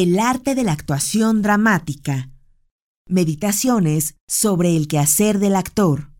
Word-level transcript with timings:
El 0.00 0.20
arte 0.20 0.54
de 0.54 0.62
la 0.62 0.74
actuación 0.74 1.42
dramática. 1.42 2.30
Meditaciones 3.08 4.14
sobre 4.28 4.76
el 4.76 4.86
quehacer 4.86 5.40
del 5.40 5.56
actor. 5.56 6.12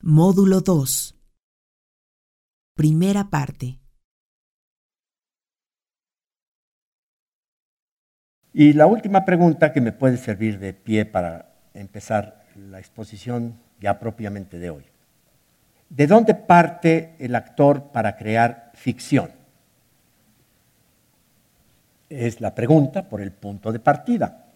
Módulo 0.00 0.62
2. 0.62 1.14
Primera 2.74 3.28
parte. 3.28 3.80
Y 8.54 8.72
la 8.72 8.86
última 8.86 9.26
pregunta 9.26 9.74
que 9.74 9.82
me 9.82 9.92
puede 9.92 10.16
servir 10.16 10.58
de 10.58 10.72
pie 10.72 11.04
para 11.04 11.68
empezar 11.74 12.46
la 12.56 12.78
exposición 12.78 13.60
ya 13.78 13.98
propiamente 13.98 14.58
de 14.58 14.70
hoy. 14.70 14.84
¿De 15.90 16.06
dónde 16.06 16.34
parte 16.34 17.14
el 17.18 17.34
actor 17.34 17.92
para 17.92 18.16
crear 18.16 18.72
ficción? 18.72 19.43
Es 22.16 22.40
la 22.40 22.54
pregunta 22.54 23.08
por 23.08 23.20
el 23.20 23.32
punto 23.32 23.72
de 23.72 23.80
partida. 23.80 24.46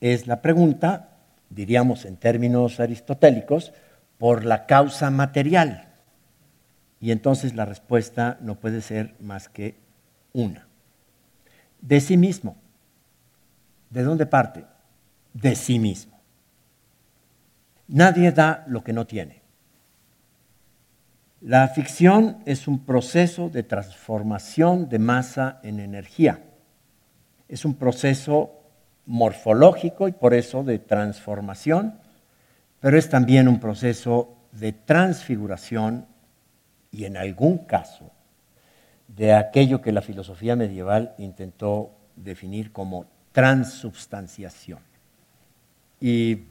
Es 0.00 0.28
la 0.28 0.40
pregunta, 0.40 1.16
diríamos 1.50 2.04
en 2.04 2.16
términos 2.16 2.78
aristotélicos, 2.78 3.72
por 4.18 4.44
la 4.44 4.66
causa 4.66 5.10
material. 5.10 5.88
Y 7.00 7.10
entonces 7.10 7.56
la 7.56 7.64
respuesta 7.64 8.38
no 8.40 8.54
puede 8.54 8.82
ser 8.82 9.16
más 9.20 9.48
que 9.48 9.74
una. 10.32 10.68
De 11.80 12.00
sí 12.00 12.16
mismo. 12.16 12.56
¿De 13.90 14.04
dónde 14.04 14.26
parte? 14.26 14.64
De 15.32 15.56
sí 15.56 15.80
mismo. 15.80 16.20
Nadie 17.88 18.30
da 18.30 18.64
lo 18.68 18.84
que 18.84 18.92
no 18.92 19.08
tiene. 19.08 19.42
La 21.40 21.66
ficción 21.66 22.38
es 22.46 22.68
un 22.68 22.84
proceso 22.84 23.48
de 23.48 23.64
transformación 23.64 24.88
de 24.88 25.00
masa 25.00 25.58
en 25.64 25.80
energía. 25.80 26.44
Es 27.48 27.64
un 27.64 27.74
proceso 27.74 28.52
morfológico 29.06 30.06
y 30.06 30.12
por 30.12 30.34
eso 30.34 30.62
de 30.62 30.78
transformación, 30.78 31.98
pero 32.80 32.98
es 32.98 33.08
también 33.08 33.48
un 33.48 33.58
proceso 33.58 34.36
de 34.52 34.72
transfiguración 34.72 36.06
y 36.90 37.04
en 37.04 37.16
algún 37.16 37.58
caso 37.58 38.10
de 39.08 39.32
aquello 39.32 39.80
que 39.80 39.92
la 39.92 40.02
filosofía 40.02 40.56
medieval 40.56 41.14
intentó 41.18 41.90
definir 42.16 42.72
como 42.72 43.06
transubstanciación. 43.32 44.80
Y 46.00 46.44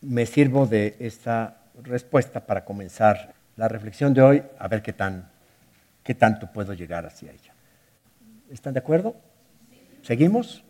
me 0.00 0.26
sirvo 0.26 0.66
de 0.66 0.96
esta 0.98 1.58
respuesta 1.82 2.44
para 2.44 2.64
comenzar 2.64 3.34
la 3.56 3.68
reflexión 3.68 4.12
de 4.14 4.22
hoy, 4.22 4.42
a 4.58 4.68
ver 4.68 4.82
qué, 4.82 4.92
tan, 4.92 5.30
qué 6.02 6.14
tanto 6.14 6.50
puedo 6.52 6.74
llegar 6.74 7.06
hacia 7.06 7.30
ella. 7.30 7.54
¿Están 8.50 8.74
de 8.74 8.80
acuerdo? 8.80 9.16
¿Seguimos? 10.02 10.64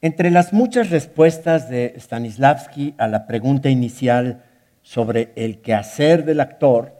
Entre 0.00 0.30
las 0.30 0.52
muchas 0.52 0.90
respuestas 0.90 1.70
de 1.70 1.94
Stanislavski 1.96 2.94
a 2.98 3.06
la 3.06 3.26
pregunta 3.26 3.70
inicial 3.70 4.42
sobre 4.82 5.32
el 5.36 5.60
quehacer 5.60 6.24
del 6.24 6.40
actor, 6.40 6.92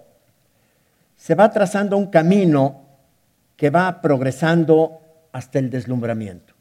se 1.17 1.35
va 1.35 1.51
trazando 1.51 1.97
un 1.97 2.07
camino 2.07 2.83
que 3.57 3.71
va 3.71 4.01
progresando 4.01 5.01
hasta 5.33 5.59
el 5.59 5.71
deslumbramiento. 5.71 6.55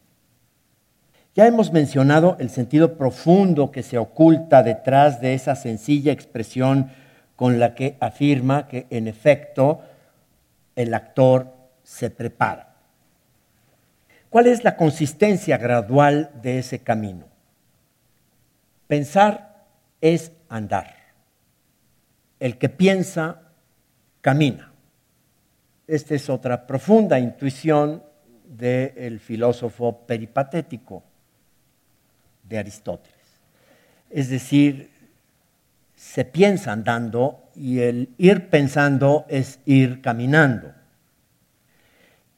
Ya 1.33 1.47
hemos 1.47 1.71
mencionado 1.71 2.35
el 2.39 2.49
sentido 2.49 2.97
profundo 2.97 3.71
que 3.71 3.83
se 3.83 3.97
oculta 3.97 4.63
detrás 4.63 5.21
de 5.21 5.33
esa 5.33 5.55
sencilla 5.55 6.11
expresión 6.11 6.89
con 7.35 7.59
la 7.59 7.73
que 7.73 7.97
afirma 7.99 8.67
que 8.67 8.87
en 8.89 9.07
efecto 9.07 9.81
el 10.75 10.93
actor 10.93 11.53
se 11.83 12.09
prepara. 12.09 12.70
¿Cuál 14.31 14.47
es 14.47 14.63
la 14.63 14.77
consistencia 14.77 15.57
gradual 15.57 16.31
de 16.41 16.59
ese 16.59 16.79
camino? 16.79 17.25
Pensar 18.87 19.65
es 19.99 20.31
andar. 20.47 20.95
El 22.39 22.57
que 22.57 22.69
piensa, 22.69 23.41
camina. 24.21 24.71
Esta 25.85 26.15
es 26.15 26.29
otra 26.29 26.65
profunda 26.65 27.19
intuición 27.19 28.03
del 28.45 29.19
filósofo 29.19 30.07
peripatético 30.07 31.03
de 32.47 32.57
Aristóteles. 32.57 33.19
Es 34.09 34.29
decir, 34.29 34.91
se 35.93 36.23
piensa 36.23 36.71
andando 36.71 37.49
y 37.53 37.81
el 37.81 38.07
ir 38.17 38.49
pensando 38.49 39.25
es 39.27 39.59
ir 39.65 40.01
caminando. 40.01 40.73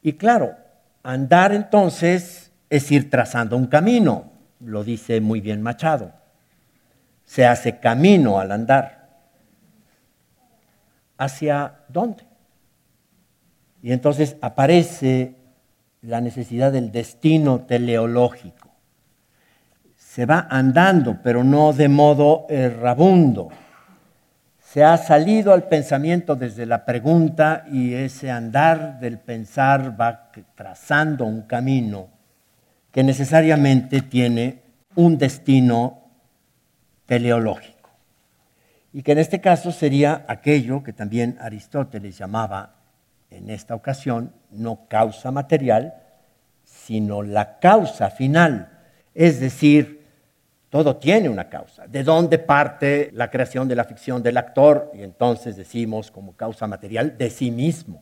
Y 0.02 0.14
claro, 0.14 0.63
Andar 1.04 1.54
entonces 1.54 2.52
es 2.70 2.92
ir 2.92 3.10
trazando 3.10 3.58
un 3.58 3.68
camino, 3.68 4.32
lo 4.62 4.84
dice 4.84 5.20
muy 5.20 5.42
bien 5.42 5.62
Machado. 5.62 6.14
Se 7.26 7.46
hace 7.46 7.80
camino 7.80 8.40
al 8.40 8.52
andar. 8.52 9.10
¿Hacia 11.18 11.80
dónde? 11.90 12.24
Y 13.82 13.92
entonces 13.92 14.38
aparece 14.42 15.36
la 16.02 16.22
necesidad 16.22 16.72
del 16.72 16.92
destino 16.92 17.62
teleológico. 17.62 18.70
Se 19.98 20.26
va 20.26 20.48
andando, 20.50 21.20
pero 21.22 21.44
no 21.44 21.74
de 21.74 21.90
modo 21.90 22.46
errabundo 22.50 23.50
se 24.74 24.84
ha 24.84 24.98
salido 24.98 25.54
al 25.54 25.68
pensamiento 25.68 26.36
desde 26.36 26.66
la 26.66 26.84
pregunta 26.84 27.64
y 27.72 27.94
ese 27.94 28.32
andar 28.32 29.00
del 29.00 29.20
pensar 29.20 30.02
va 30.02 30.32
trazando 30.56 31.26
un 31.26 31.44
camino 31.44 32.08
que 32.92 33.04
necesariamente 33.04 34.02
tiene 34.02 34.64
un 34.96 35.20
destino 35.20 36.02
teleológico. 37.06 37.92
Y 38.94 39.04
que 39.04 39.12
en 39.12 39.20
este 39.20 39.42
caso 39.42 39.72
sería 39.72 40.26
aquello 40.28 40.82
que 40.82 40.92
también 40.92 41.38
Aristóteles 41.40 42.18
llamaba 42.18 42.78
en 43.30 43.52
esta 43.52 43.76
ocasión 43.76 44.34
no 44.50 44.88
causa 44.88 45.30
material, 45.30 45.94
sino 46.64 47.22
la 47.22 47.60
causa 47.60 48.10
final, 48.10 48.70
es 49.14 49.40
decir, 49.40 50.03
todo 50.74 50.96
tiene 50.96 51.30
una 51.30 51.50
causa. 51.50 51.86
¿De 51.86 52.04
dónde 52.04 52.40
parte 52.40 53.12
la 53.14 53.30
creación 53.30 53.68
de 53.68 53.76
la 53.76 53.84
ficción 53.84 54.24
del 54.24 54.38
actor? 54.38 54.90
Y 54.96 55.04
entonces 55.04 55.56
decimos 55.56 56.10
como 56.10 56.36
causa 56.36 56.66
material 56.66 57.16
de 57.16 57.30
sí 57.30 57.52
mismo. 57.52 58.02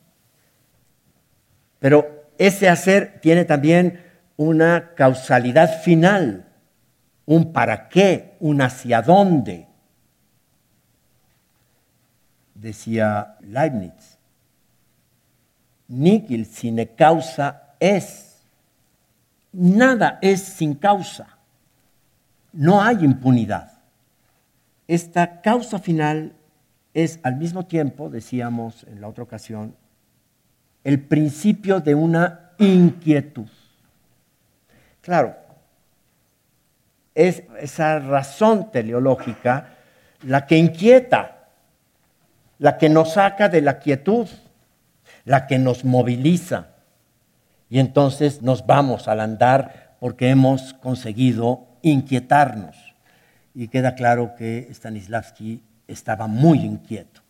Pero 1.80 2.30
ese 2.38 2.70
hacer 2.70 3.20
tiene 3.20 3.44
también 3.44 4.02
una 4.38 4.94
causalidad 4.96 5.82
final, 5.82 6.48
un 7.26 7.52
para 7.52 7.90
qué, 7.90 8.38
un 8.40 8.62
hacia 8.62 9.02
dónde. 9.02 9.68
Decía 12.56 13.36
Leibniz, 13.42 14.18
nihil 15.90 16.46
sine 16.46 16.96
causa 16.96 17.76
es. 17.82 18.46
Nada 19.52 20.20
es 20.22 20.40
sin 20.40 20.76
causa 20.76 21.41
no 22.53 22.81
hay 22.81 23.03
impunidad. 23.03 23.72
Esta 24.88 25.41
causa 25.41 25.79
final 25.79 26.34
es 26.94 27.19
al 27.23 27.38
mismo 27.38 27.66
tiempo, 27.66 28.09
decíamos 28.09 28.84
en 28.84 29.01
la 29.01 29.07
otra 29.07 29.23
ocasión, 29.23 29.75
el 30.84 31.00
principio 31.00 31.79
de 31.79 31.95
una 31.95 32.51
inquietud. 32.57 33.47
Claro, 35.01 35.35
es 37.16 37.43
esa 37.59 37.99
razón 37.99 38.72
teleológica 38.72 39.78
la 40.23 40.46
que 40.46 40.58
inquieta, 40.58 41.49
la 42.59 42.78
que 42.78 42.90
nos 42.90 43.14
saca 43.14 43.49
de 43.49 43.61
la 43.61 43.79
quietud, 43.79 44.28
la 45.26 45.47
que 45.47 45.58
nos 45.58 45.84
moviliza. 45.84 46.67
Y 47.70 47.79
entonces 47.79 48.41
nos 48.41 48.66
vamos 48.66 49.08
al 49.08 49.20
andar 49.20 49.96
porque 49.99 50.29
hemos 50.29 50.73
conseguido 50.73 51.67
inquietarnos. 51.81 52.75
Y 53.53 53.67
queda 53.67 53.95
claro 53.95 54.35
que 54.35 54.67
Stanislavski 54.72 55.61
estaba 55.87 56.28
muy 56.28 56.59
inquieto. 56.59 57.22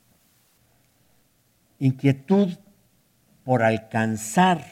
Inquietud 1.79 2.57
por 3.43 3.63
alcanzar, 3.63 4.63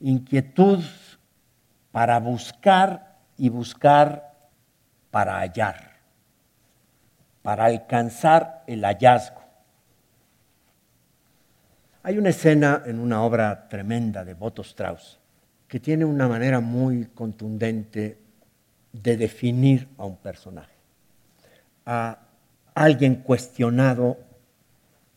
inquietud 0.00 0.84
para 1.90 2.20
buscar 2.20 3.18
y 3.36 3.48
buscar 3.48 4.30
para 5.10 5.40
hallar, 5.40 5.98
para 7.42 7.64
alcanzar 7.64 8.62
el 8.66 8.84
hallazgo. 8.84 9.40
Hay 12.02 12.16
una 12.16 12.30
escena 12.30 12.82
en 12.86 12.98
una 12.98 13.22
obra 13.22 13.68
tremenda 13.68 14.24
de 14.24 14.34
Boto 14.34 14.62
Strauss 14.62 15.18
que 15.66 15.80
tiene 15.80 16.04
una 16.04 16.28
manera 16.28 16.60
muy 16.60 17.06
contundente 17.06 18.18
de 18.92 19.16
definir 19.16 19.88
a 19.98 20.04
un 20.04 20.16
personaje, 20.16 20.74
a 21.86 22.18
alguien 22.74 23.16
cuestionado 23.16 24.18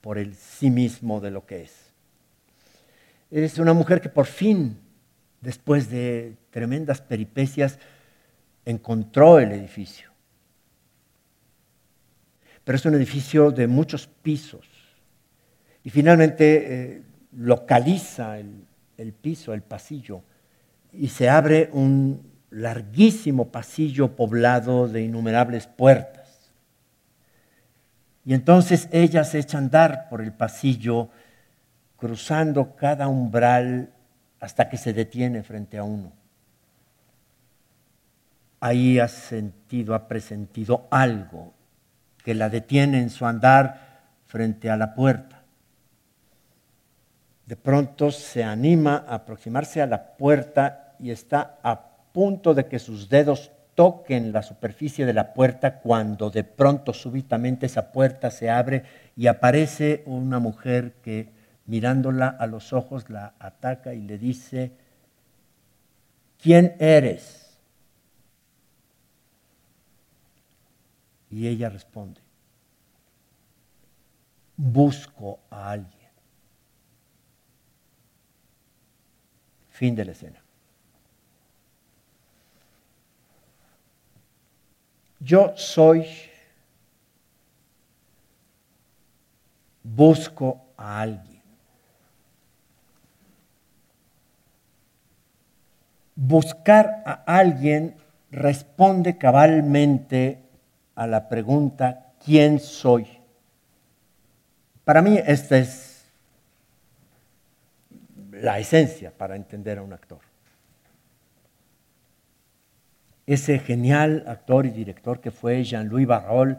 por 0.01 0.17
el 0.17 0.35
sí 0.35 0.69
mismo 0.69 1.19
de 1.21 1.31
lo 1.31 1.45
que 1.45 1.63
es. 1.63 1.93
Es 3.31 3.57
una 3.57 3.73
mujer 3.73 4.01
que 4.01 4.09
por 4.09 4.25
fin, 4.25 4.77
después 5.41 5.89
de 5.89 6.35
tremendas 6.51 7.01
peripecias, 7.01 7.79
encontró 8.65 9.39
el 9.39 9.51
edificio. 9.51 10.11
Pero 12.63 12.75
es 12.75 12.85
un 12.85 12.93
edificio 12.93 13.51
de 13.51 13.67
muchos 13.67 14.07
pisos. 14.07 14.67
Y 15.83 15.89
finalmente 15.89 16.95
eh, 16.95 17.03
localiza 17.33 18.39
el, 18.39 18.65
el 18.97 19.13
piso, 19.13 19.53
el 19.53 19.63
pasillo, 19.63 20.21
y 20.91 21.07
se 21.07 21.29
abre 21.29 21.69
un 21.73 22.32
larguísimo 22.53 23.51
pasillo 23.51 24.15
poblado 24.15 24.87
de 24.87 25.01
innumerables 25.01 25.67
puertas. 25.67 26.51
Y 28.25 28.33
entonces 28.33 28.87
ella 28.91 29.23
se 29.23 29.39
echa 29.39 29.57
a 29.57 29.61
andar 29.61 30.07
por 30.09 30.21
el 30.21 30.31
pasillo, 30.31 31.09
cruzando 31.97 32.75
cada 32.75 33.07
umbral 33.07 33.89
hasta 34.39 34.69
que 34.69 34.77
se 34.77 34.93
detiene 34.93 35.43
frente 35.43 35.77
a 35.77 35.83
uno. 35.83 36.13
Ahí 38.59 38.99
ha 38.99 39.07
sentido, 39.07 39.95
ha 39.95 40.07
presentido 40.07 40.87
algo 40.89 41.53
que 42.23 42.33
la 42.33 42.49
detiene 42.49 42.99
en 42.99 43.09
su 43.09 43.25
andar 43.25 44.03
frente 44.25 44.69
a 44.69 44.77
la 44.77 44.93
puerta. 44.93 45.43
De 47.45 47.57
pronto 47.57 48.09
se 48.11 48.43
anima 48.43 49.03
a 49.07 49.15
aproximarse 49.15 49.81
a 49.81 49.87
la 49.87 50.15
puerta 50.15 50.95
y 50.99 51.11
está 51.11 51.57
a 51.61 51.92
punto 52.13 52.53
de 52.53 52.67
que 52.67 52.79
sus 52.79 53.09
dedos 53.09 53.51
toquen 53.75 54.31
la 54.31 54.43
superficie 54.43 55.05
de 55.05 55.13
la 55.13 55.33
puerta 55.33 55.79
cuando 55.79 56.29
de 56.29 56.43
pronto 56.43 56.93
súbitamente 56.93 57.65
esa 57.65 57.91
puerta 57.91 58.29
se 58.31 58.49
abre 58.49 58.83
y 59.17 59.27
aparece 59.27 60.03
una 60.05 60.39
mujer 60.39 60.93
que 61.01 61.31
mirándola 61.65 62.27
a 62.27 62.45
los 62.45 62.71
ojos 62.71 63.09
la 63.09 63.33
ataca 63.39 63.93
y 63.93 64.01
le 64.01 64.17
dice, 64.17 64.71
¿quién 66.41 66.75
eres? 66.79 67.57
Y 71.31 71.47
ella 71.47 71.69
responde, 71.69 72.21
busco 74.55 75.39
a 75.49 75.71
alguien. 75.71 76.11
Fin 79.71 79.95
de 79.95 80.05
la 80.05 80.11
escena. 80.11 80.42
Yo 85.23 85.53
soy, 85.55 86.05
busco 89.81 90.65
a 90.75 90.99
alguien. 90.99 91.41
Buscar 96.15 97.03
a 97.05 97.23
alguien 97.25 97.95
responde 98.31 99.17
cabalmente 99.17 100.39
a 100.95 101.07
la 101.07 101.29
pregunta, 101.29 102.11
¿quién 102.23 102.59
soy? 102.59 103.07
Para 104.83 105.01
mí 105.01 105.17
esta 105.25 105.57
es 105.57 106.05
la 108.31 108.59
esencia 108.59 109.11
para 109.17 109.37
entender 109.37 109.77
a 109.77 109.83
un 109.83 109.93
actor 109.93 110.32
ese 113.25 113.59
genial 113.59 114.23
actor 114.27 114.65
y 114.65 114.69
director 114.71 115.19
que 115.19 115.31
fue 115.31 115.63
Jean-Louis 115.63 116.07
Barrol 116.07 116.57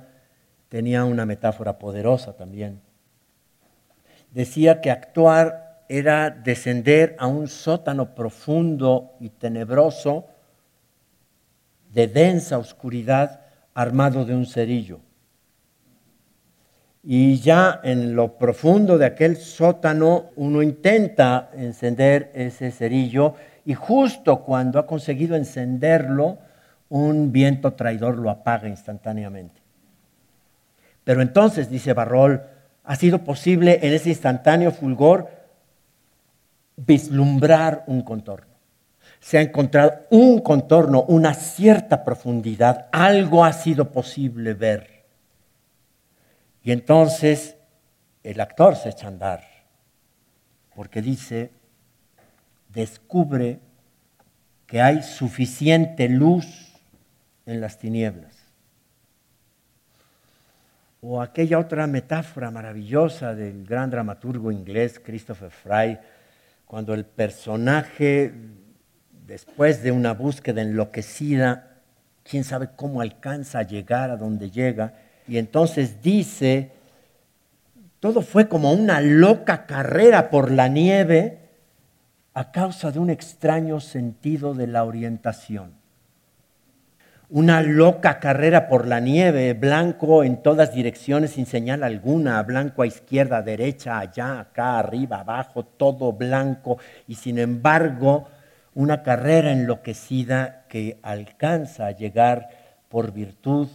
tenía 0.69 1.05
una 1.05 1.27
metáfora 1.27 1.79
poderosa 1.79 2.37
también. 2.37 2.81
Decía 4.33 4.81
que 4.81 4.91
actuar 4.91 5.85
era 5.89 6.31
descender 6.31 7.15
a 7.19 7.27
un 7.27 7.49
sótano 7.49 8.15
profundo 8.15 9.13
y 9.21 9.29
tenebroso 9.29 10.27
de 11.93 12.09
densa 12.09 12.59
oscuridad 12.59 13.43
armado 13.75 14.25
de 14.25 14.35
un 14.35 14.47
cerillo. 14.47 15.01
Y 17.03 17.39
ya 17.39 17.81
en 17.85 18.17
lo 18.17 18.39
profundo 18.39 18.97
de 18.97 19.05
aquel 19.05 19.37
sótano 19.37 20.31
uno 20.37 20.63
intenta 20.63 21.51
encender 21.55 22.33
ese 22.35 22.71
cerillo 22.71 23.35
y 23.67 23.75
justo 23.75 24.43
cuando 24.43 24.79
ha 24.79 24.87
conseguido 24.87 25.37
encenderlo, 25.37 26.39
un 26.95 27.33
viento 27.33 27.73
traidor 27.73 28.19
lo 28.19 28.31
apaga 28.31 28.69
instantáneamente. 28.69 29.61
Pero 31.03 31.23
entonces, 31.23 31.69
dice 31.69 31.93
Barrol, 31.93 32.45
ha 32.85 32.95
sido 32.95 33.25
posible 33.25 33.81
en 33.83 33.93
ese 33.93 34.11
instantáneo 34.11 34.71
fulgor 34.71 35.29
vislumbrar 36.77 37.83
un 37.89 38.03
contorno. 38.03 38.55
Se 39.19 39.39
ha 39.39 39.41
encontrado 39.41 40.07
un 40.11 40.39
contorno, 40.39 41.03
una 41.09 41.35
cierta 41.35 42.05
profundidad, 42.05 42.87
algo 42.93 43.45
ha 43.45 43.53
sido 43.53 43.91
posible 43.91 44.55
ver. 44.55 45.05
Y 46.63 46.71
entonces 46.71 47.57
el 48.23 48.41
actor 48.41 48.77
se 48.77 48.91
echa 48.91 49.07
a 49.07 49.11
andar, 49.11 49.45
porque 50.77 51.03
dice, 51.03 51.51
descubre 52.69 53.59
que 54.69 54.81
hay 54.81 55.03
suficiente 55.03 56.09
luz 56.09 56.74
en 57.47 57.61
las 57.61 57.79
tinieblas. 57.79 58.35
O 61.01 61.21
aquella 61.21 61.59
otra 61.59 61.87
metáfora 61.87 62.51
maravillosa 62.51 63.35
del 63.35 63.67
gran 63.67 63.91
dramaturgo 63.91 64.51
inglés 64.51 64.99
Christopher 64.99 65.51
Fry, 65.51 65.99
cuando 66.65 66.95
el 66.95 67.05
personaje, 67.05 68.33
después 69.27 69.83
de 69.83 69.93
una 69.93 70.15
búsqueda 70.15 70.63
enloquecida, 70.63 71.83
quién 72.23 72.43
sabe 72.43 72.71
cómo 72.75 73.03
alcanza 73.03 73.59
a 73.59 73.65
llegar 73.65 74.11
a 74.11 74.17
donde 74.17 74.51
llega, 74.51 74.95
y 75.29 75.37
entonces 75.37 76.03
dice, 76.03 76.73
todo 78.01 78.23
fue 78.23 78.49
como 78.49 78.73
una 78.73 79.03
loca 79.03 79.67
carrera 79.67 80.31
por 80.31 80.51
la 80.51 80.69
nieve 80.69 81.39
a 82.33 82.51
causa 82.51 82.91
de 82.91 82.99
un 82.99 83.11
extraño 83.11 83.79
sentido 83.81 84.55
de 84.55 84.67
la 84.67 84.85
orientación 84.85 85.84
una 87.35 87.63
loca 87.63 88.21
carrera 88.21 88.69
por 88.69 88.87
la 88.87 89.01
nieve, 89.01 89.55
blanco 89.55 90.23
en 90.23 90.41
todas 90.41 90.73
direcciones 90.73 91.33
sin 91.33 91.47
señal 91.47 91.83
alguna, 91.83 92.41
blanco 92.45 92.83
a 92.83 92.87
izquierda, 92.87 93.43
derecha, 93.43 93.99
allá, 93.99 94.39
acá, 94.39 94.79
arriba, 94.79 95.19
abajo, 95.19 95.65
todo 95.65 96.13
blanco, 96.13 96.79
y 97.09 97.17
sin 97.17 97.41
embargo 97.41 98.29
una 98.75 99.03
carrera 99.03 99.51
enloquecida 99.51 100.67
que 100.69 101.01
alcanza 101.03 101.89
a 101.89 101.91
llegar 101.91 102.51
por 102.89 103.11
virtud 103.11 103.67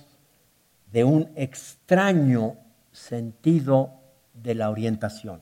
de 0.93 1.03
un 1.03 1.29
extraño 1.35 2.55
sentido 2.93 3.91
de 4.35 4.55
la 4.55 4.69
orientación. 4.69 5.41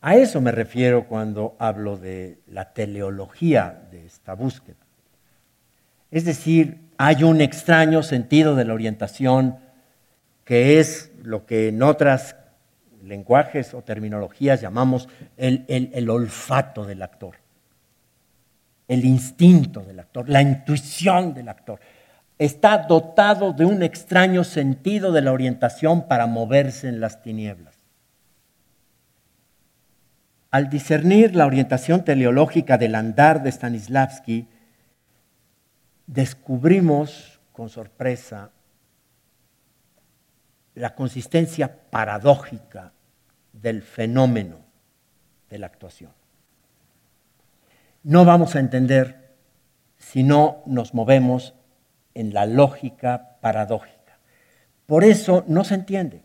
A 0.00 0.16
eso 0.16 0.40
me 0.40 0.52
refiero 0.52 1.06
cuando 1.06 1.54
hablo 1.58 1.98
de 1.98 2.38
la 2.46 2.72
teleología 2.72 3.88
de 3.90 4.06
esta 4.06 4.32
búsqueda. 4.32 4.81
Es 6.12 6.26
decir, 6.26 6.78
hay 6.98 7.24
un 7.24 7.40
extraño 7.40 8.02
sentido 8.02 8.54
de 8.54 8.66
la 8.66 8.74
orientación 8.74 9.56
que 10.44 10.78
es 10.78 11.10
lo 11.22 11.46
que 11.46 11.68
en 11.68 11.82
otras 11.82 12.36
lenguajes 13.02 13.72
o 13.72 13.82
terminologías 13.82 14.60
llamamos 14.60 15.08
el, 15.38 16.10
olfato 16.10 16.84
del 16.84 17.02
actor, 17.02 17.36
el 18.88 19.06
instinto 19.06 19.80
del 19.80 20.00
actor, 20.00 20.28
la 20.28 20.42
intuición 20.42 21.32
del 21.32 21.48
actor. 21.48 21.80
Está 22.38 22.76
dotado 22.76 23.54
de 23.54 23.64
un 23.64 23.82
extraño 23.82 24.44
sentido 24.44 25.12
de 25.12 25.22
la 25.22 25.32
orientación 25.32 26.08
para 26.08 26.26
moverse 26.26 26.88
en 26.88 27.00
las 27.00 27.22
tinieblas. 27.22 27.74
Al 30.50 30.68
discernir 30.68 31.34
la 31.34 31.46
orientación 31.46 32.04
teleológica 32.04 32.76
del 32.76 32.96
andar 32.96 33.42
de 33.42 33.50
Stanislavski, 33.50 34.48
descubrimos 36.06 37.40
con 37.52 37.68
sorpresa 37.68 38.50
la 40.74 40.94
consistencia 40.94 41.90
paradójica 41.90 42.92
del 43.52 43.82
fenómeno 43.82 44.56
de 45.50 45.58
la 45.58 45.66
actuación. 45.66 46.12
No 48.02 48.24
vamos 48.24 48.56
a 48.56 48.60
entender 48.60 49.34
si 49.98 50.22
no 50.22 50.62
nos 50.66 50.94
movemos 50.94 51.54
en 52.14 52.34
la 52.34 52.46
lógica 52.46 53.38
paradójica. 53.40 54.18
Por 54.86 55.04
eso 55.04 55.44
no 55.46 55.64
se 55.64 55.74
entiende. 55.74 56.22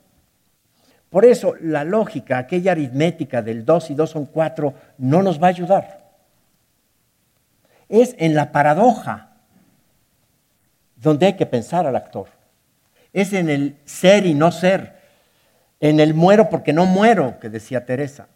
Por 1.10 1.26
eso 1.26 1.54
la 1.62 1.84
lógica, 1.84 2.38
aquella 2.38 2.72
aritmética 2.72 3.42
del 3.42 3.64
2 3.66 3.92
y 3.92 3.96
2 3.96 4.10
son 4.10 4.26
4, 4.26 4.74
no 4.98 5.22
nos 5.22 5.42
va 5.42 5.48
a 5.48 5.52
ayudar. 5.52 6.08
Es 7.88 8.16
en 8.18 8.36
la 8.36 8.52
paradoja 8.52 9.27
donde 10.98 11.28
hay 11.28 11.34
que 11.34 11.46
pensar 11.46 11.86
al 11.86 11.96
actor. 11.96 12.28
Es 13.14 13.34
en 13.34 13.50
el 13.50 13.78
ser 13.86 14.26
y 14.26 14.34
no 14.34 14.52
ser, 14.52 14.98
en 15.80 16.00
el 16.00 16.14
muero 16.14 16.50
porque 16.50 16.74
no 16.74 16.86
muero, 16.86 17.40
que 17.40 17.50
decía 17.50 17.86
Teresa. 17.86 18.28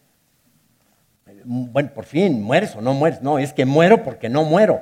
bueno, 1.43 1.89
por 1.93 2.05
fin, 2.05 2.41
mueres 2.41 2.75
o 2.75 2.81
no 2.81 2.93
mueres. 2.93 3.21
No, 3.21 3.39
es 3.39 3.53
que 3.53 3.65
muero 3.65 4.03
porque 4.03 4.29
no 4.29 4.43
muero. 4.43 4.81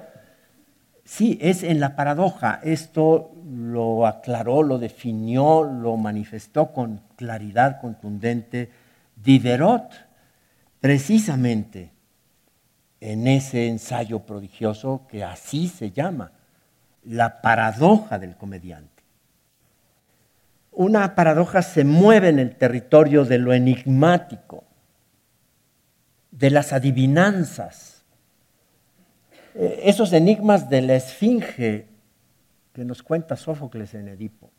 Sí, 1.05 1.39
es 1.41 1.63
en 1.63 1.79
la 1.79 1.95
paradoja. 1.95 2.59
Esto 2.63 3.31
lo 3.43 4.05
aclaró, 4.05 4.62
lo 4.62 4.77
definió, 4.77 5.63
lo 5.63 5.98
manifestó 5.98 6.71
con 6.71 7.01
claridad 7.15 7.81
contundente 7.81 8.69
Diderot, 9.15 9.91
precisamente 10.79 11.91
en 13.01 13.27
ese 13.27 13.67
ensayo 13.67 14.19
prodigioso 14.19 15.07
que 15.09 15.24
así 15.24 15.67
se 15.67 15.91
llama, 15.91 16.31
la 17.10 17.42
paradoja 17.42 18.20
del 18.20 18.36
comediante. 18.36 19.04
Una 20.72 21.16
paradoja 21.16 21.63
se 21.63 21.84
mueve 21.84 22.30
en 22.30 22.38
el 22.38 22.56
territorio 22.56 23.25
de 23.25 23.39
lo 23.39 23.51
enigmático, 23.51 24.63
de 26.30 26.51
las 26.51 26.72
adivinanzas, 26.72 28.06
eh, 29.56 29.82
esos 29.86 30.13
enigmas 30.13 30.70
de 30.70 30.84
la 30.84 30.94
esfinge 30.94 31.88
que 32.74 32.86
nos 32.86 33.01
cuenta 33.01 33.36
Sófocles 33.36 33.96
en 33.96 34.10
Edipo, 34.10 34.51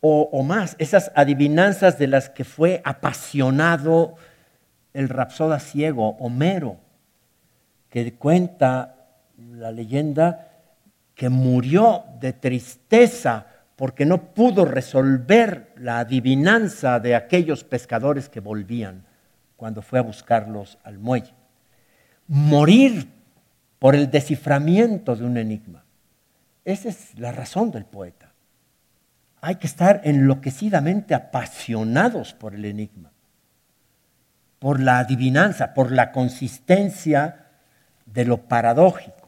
o, 0.00 0.28
o 0.32 0.42
más, 0.42 0.74
esas 0.80 1.12
adivinanzas 1.14 1.98
de 1.98 2.08
las 2.08 2.30
que 2.30 2.42
fue 2.42 2.82
apasionado 2.84 4.16
el 4.92 5.08
rapsoda 5.08 5.60
ciego, 5.60 6.16
Homero, 6.18 6.78
que 7.90 8.12
cuenta 8.14 8.96
la 9.38 9.70
leyenda 9.70 10.50
que 11.14 11.28
murió 11.28 12.04
de 12.20 12.32
tristeza 12.32 13.46
porque 13.76 14.04
no 14.04 14.34
pudo 14.34 14.64
resolver 14.64 15.72
la 15.76 16.00
adivinanza 16.00 17.00
de 17.00 17.14
aquellos 17.14 17.64
pescadores 17.64 18.28
que 18.28 18.40
volvían 18.40 19.04
cuando 19.56 19.82
fue 19.82 19.98
a 19.98 20.02
buscarlos 20.02 20.78
al 20.84 20.98
muelle. 20.98 21.32
Morir 22.26 23.08
por 23.78 23.94
el 23.94 24.10
desciframiento 24.10 25.16
de 25.16 25.24
un 25.24 25.36
enigma. 25.36 25.84
Esa 26.64 26.88
es 26.88 27.18
la 27.18 27.32
razón 27.32 27.70
del 27.70 27.84
poeta. 27.84 28.32
Hay 29.40 29.56
que 29.56 29.66
estar 29.66 30.00
enloquecidamente 30.04 31.14
apasionados 31.14 32.32
por 32.32 32.54
el 32.54 32.64
enigma, 32.64 33.12
por 34.58 34.80
la 34.80 35.00
adivinanza, 35.00 35.74
por 35.74 35.92
la 35.92 36.12
consistencia 36.12 37.48
de 38.06 38.24
lo 38.24 38.38
paradójico. 38.38 39.23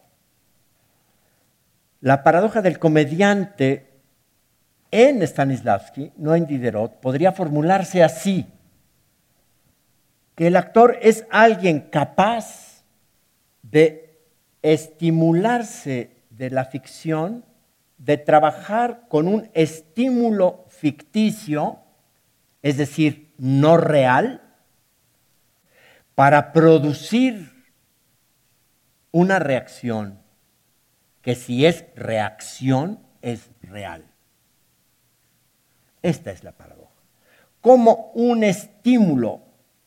La 2.06 2.22
paradoja 2.22 2.62
del 2.62 2.78
comediante 2.78 3.90
en 4.92 5.26
Stanislavski, 5.26 6.12
no 6.16 6.36
en 6.36 6.46
Diderot, 6.46 7.00
podría 7.00 7.32
formularse 7.32 8.04
así, 8.04 8.46
que 10.36 10.46
el 10.46 10.54
actor 10.54 10.96
es 11.02 11.26
alguien 11.32 11.80
capaz 11.80 12.84
de 13.62 14.20
estimularse 14.62 16.22
de 16.30 16.50
la 16.50 16.66
ficción, 16.66 17.44
de 17.98 18.18
trabajar 18.18 19.08
con 19.08 19.26
un 19.26 19.50
estímulo 19.52 20.64
ficticio, 20.68 21.80
es 22.62 22.76
decir, 22.76 23.34
no 23.36 23.78
real, 23.78 24.42
para 26.14 26.52
producir 26.52 27.64
una 29.10 29.40
reacción 29.40 30.25
que 31.26 31.35
si 31.35 31.66
es 31.66 31.85
reacción 31.97 33.00
es 33.21 33.50
real. 33.61 34.04
Esta 36.00 36.30
es 36.30 36.45
la 36.45 36.52
paradoja. 36.52 37.02
Como 37.61 38.12
un 38.14 38.45
estímulo 38.45 39.40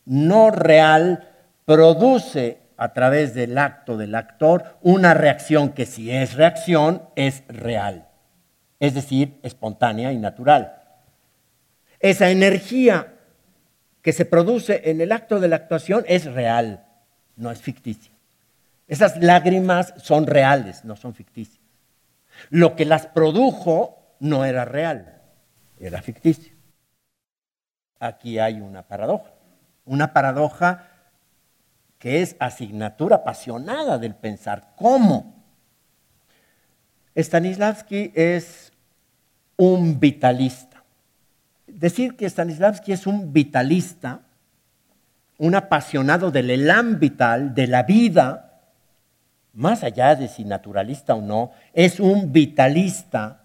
no 0.04 0.52
real 0.52 1.30
produce 1.64 2.60
a 2.76 2.92
través 2.92 3.36
del 3.36 3.58
acto 3.58 3.96
del 3.96 4.16
actor 4.16 4.80
una 4.82 5.14
reacción 5.14 5.70
que 5.70 5.86
si 5.86 6.12
es 6.12 6.34
reacción 6.34 7.04
es 7.16 7.46
real, 7.48 8.10
es 8.82 8.94
decir, 8.94 9.40
espontánea 9.42 10.12
y 10.12 10.18
natural. 10.18 10.84
Esa 12.02 12.32
energía 12.32 13.14
que 14.02 14.12
se 14.12 14.26
produce 14.26 14.90
en 14.92 15.00
el 15.00 15.14
acto 15.14 15.40
de 15.40 15.48
la 15.48 15.56
actuación 15.56 16.04
es 16.10 16.26
real, 16.26 16.86
no 17.38 17.50
es 17.50 17.62
ficticia. 17.62 18.19
Esas 18.90 19.22
lágrimas 19.22 19.94
son 19.98 20.26
reales, 20.26 20.84
no 20.84 20.96
son 20.96 21.14
ficticias. 21.14 21.62
Lo 22.50 22.76
que 22.76 22.86
las 22.86 23.06
produjo 23.06 24.16
no 24.20 24.46
era 24.46 24.66
real, 24.66 25.22
era 25.80 26.02
ficticio. 26.02 26.54
Aquí 28.00 28.40
hay 28.40 28.60
una 28.60 28.88
paradoja, 28.88 29.32
una 29.86 30.12
paradoja 30.12 30.88
que 32.00 32.24
es 32.24 32.36
asignatura 32.40 33.18
apasionada 33.18 34.00
del 34.00 34.16
pensar. 34.16 34.74
¿Cómo? 34.76 35.36
Stanislavski 37.16 38.12
es 38.16 38.72
un 39.56 40.00
vitalista. 40.00 40.84
Decir 41.68 42.16
que 42.18 42.28
Stanislavski 42.28 42.92
es 42.92 43.06
un 43.06 43.32
vitalista, 43.34 44.22
un 45.38 45.54
apasionado 45.54 46.32
del 46.32 46.50
elán 46.50 47.00
vital, 47.00 47.54
de 47.54 47.68
la 47.68 47.84
vida, 47.84 48.49
más 49.60 49.84
allá 49.84 50.16
de 50.16 50.30
si 50.30 50.46
naturalista 50.46 51.16
o 51.16 51.22
no, 51.22 51.52
es 51.74 52.00
un 52.00 52.32
vitalista, 52.32 53.44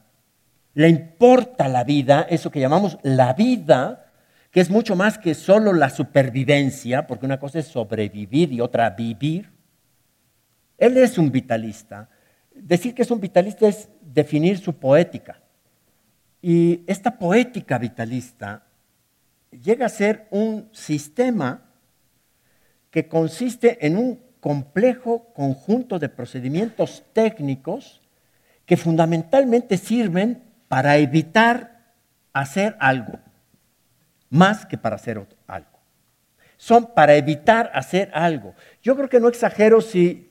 le 0.73 0.89
importa 0.89 1.67
la 1.67 1.83
vida, 1.83 2.25
eso 2.31 2.53
que 2.53 2.61
llamamos 2.61 2.99
la 3.03 3.33
vida, 3.33 4.13
que 4.53 4.61
es 4.61 4.71
mucho 4.71 4.95
más 4.95 5.19
que 5.19 5.35
solo 5.35 5.73
la 5.73 5.91
supervivencia, 5.91 7.09
porque 7.09 7.27
una 7.27 7.41
cosa 7.41 7.59
es 7.59 7.67
sobrevivir 7.67 8.53
y 8.53 8.61
otra 8.61 8.91
vivir. 8.91 9.51
Él 10.79 10.97
es 10.99 11.19
un 11.19 11.33
vitalista. 11.33 12.09
Decir 12.55 12.95
que 12.95 13.03
es 13.03 13.11
un 13.11 13.19
vitalista 13.19 13.67
es 13.67 13.89
definir 14.01 14.59
su 14.59 14.77
poética. 14.77 15.43
Y 16.41 16.85
esta 16.87 17.19
poética 17.19 17.77
vitalista 17.77 18.63
llega 19.51 19.87
a 19.87 19.89
ser 19.89 20.29
un 20.31 20.69
sistema 20.71 21.73
que 22.93 23.09
consiste 23.09 23.85
en 23.85 23.97
un 23.97 24.24
complejo 24.45 25.33
conjunto 25.33 25.99
de 25.99 26.11
procedimientos 26.11 27.03
técnicos 27.15 28.03
que 28.67 28.77
fundamentalmente 28.77 29.79
sirven 29.79 30.43
para 30.69 30.99
evitar 30.99 31.95
hacer 32.35 32.77
algo, 32.79 33.21
más 34.29 34.67
que 34.67 34.77
para 34.77 34.97
hacer 34.97 35.27
algo. 35.47 35.79
Son 36.59 36.93
para 36.95 37.15
evitar 37.15 37.71
hacer 37.73 38.11
algo. 38.13 38.55
Yo 38.83 38.95
creo 38.97 39.09
que 39.09 39.19
no 39.19 39.29
exagero 39.29 39.81
si, 39.81 40.31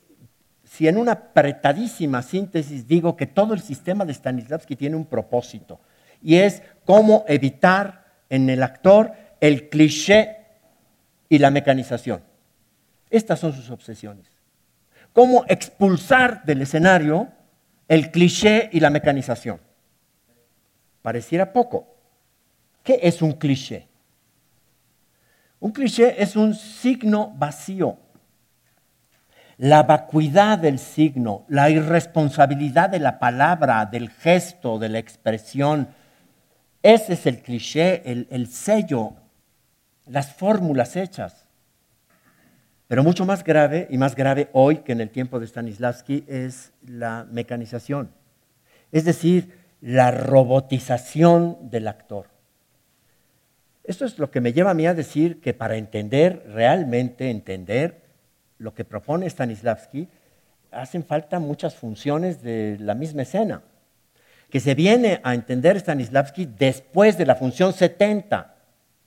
si 0.64 0.88
en 0.88 0.98
una 0.98 1.14
apretadísima 1.14 2.22
síntesis 2.22 2.88
digo 2.88 3.18
que 3.18 3.26
todo 3.26 3.56
el 3.56 3.62
sistema 3.62 4.06
de 4.06 4.14
Stanislavski 4.14 4.76
tiene 4.76 4.96
un 4.96 5.06
propósito, 5.06 5.80
y 6.22 6.36
es 6.36 6.62
cómo 6.86 7.26
evitar 7.28 8.06
en 8.30 8.48
el 8.52 8.62
actor 8.62 9.14
el 9.42 9.70
cliché 9.70 10.38
y 11.30 11.40
la 11.40 11.50
mecanización. 11.50 12.33
Estas 13.14 13.40
son 13.40 13.54
sus 13.54 13.70
obsesiones. 13.70 14.26
Cómo 15.14 15.46
expulsar 15.48 16.44
del 16.46 16.64
escenario 16.64 17.28
el 17.88 18.10
cliché 18.10 18.72
y 18.74 18.80
la 18.80 18.90
mecanización. 18.90 19.62
Pareciera 21.04 21.54
poco. 21.54 21.96
¿Qué 22.82 23.00
es 23.04 23.22
un 23.22 23.34
cliché? 23.34 23.88
Un 25.60 25.72
cliché 25.74 26.24
es 26.24 26.36
un 26.36 26.56
signo 26.56 27.32
vacío. 27.38 28.00
La 29.58 29.84
vacuidad 29.84 30.58
del 30.58 30.80
signo, 30.80 31.46
la 31.50 31.70
irresponsabilidad 31.70 32.90
de 32.90 33.00
la 33.00 33.20
palabra, 33.20 33.86
del 33.86 34.10
gesto, 34.10 34.80
de 34.80 34.90
la 34.90 34.98
expresión. 34.98 35.88
Ese 36.82 37.14
es 37.14 37.28
el 37.28 37.44
cliché, 37.44 38.12
el, 38.12 38.28
el 38.32 38.48
sello, 38.48 39.14
las 40.08 40.34
fórmulas 40.34 40.96
hechas. 40.96 41.43
Pero 42.94 43.04
mucho 43.04 43.26
más 43.26 43.44
grave, 43.44 43.88
y 43.90 43.98
más 43.98 44.16
grave 44.16 44.50
hoy 44.54 44.84
que 44.84 44.92
en 44.92 45.02
el 45.02 45.10
tiempo 45.10 45.40
de 45.40 45.48
Stanislavski, 45.48 46.26
es 46.28 46.74
la 46.86 47.26
mecanización. 47.32 48.12
Es 48.92 49.04
decir, 49.04 49.58
la 49.82 50.12
robotización 50.12 51.72
del 51.72 51.88
actor. 51.88 52.28
Esto 53.84 54.06
es 54.06 54.20
lo 54.20 54.30
que 54.30 54.42
me 54.42 54.54
lleva 54.54 54.70
a 54.70 54.76
mí 54.76 54.86
a 54.86 54.94
decir 54.94 55.42
que 55.42 55.56
para 55.56 55.78
entender, 55.78 56.44
realmente 56.54 57.32
entender 57.32 58.00
lo 58.60 58.76
que 58.76 58.86
propone 58.86 59.28
Stanislavski, 59.28 60.08
hacen 60.70 61.04
falta 61.04 61.40
muchas 61.40 61.74
funciones 61.74 62.44
de 62.44 62.78
la 62.80 62.94
misma 62.94 63.24
escena. 63.24 63.64
Que 64.52 64.60
se 64.60 64.76
viene 64.76 65.20
a 65.24 65.34
entender 65.34 65.80
Stanislavski 65.80 66.46
después 66.46 67.18
de 67.18 67.26
la 67.26 67.34
función 67.34 67.74
70, 67.74 68.54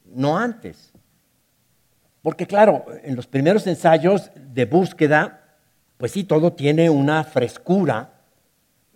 no 0.06 0.36
antes. 0.36 0.92
Porque 2.26 2.48
claro, 2.48 2.86
en 3.04 3.14
los 3.14 3.28
primeros 3.28 3.68
ensayos 3.68 4.32
de 4.34 4.64
búsqueda, 4.64 5.42
pues 5.96 6.10
sí, 6.10 6.24
todo 6.24 6.54
tiene 6.54 6.90
una 6.90 7.22
frescura, 7.22 8.14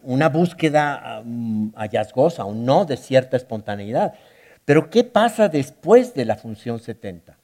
una 0.02 0.28
búsqueda 0.28 1.22
um, 1.24 1.72
hallazgosa, 1.76 2.44
un 2.44 2.64
no 2.64 2.86
de 2.86 2.96
cierta 2.96 3.36
espontaneidad. 3.36 4.14
Pero 4.64 4.90
¿qué 4.90 5.04
pasa 5.04 5.48
después 5.48 6.12
de 6.12 6.24
la 6.24 6.34
función 6.34 6.80
70? 6.80 7.38